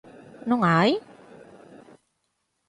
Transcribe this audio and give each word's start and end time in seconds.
¿Non 0.49 0.59
a 0.67 0.73
hai? 0.77 0.91